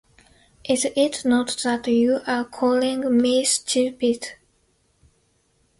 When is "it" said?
0.95-1.23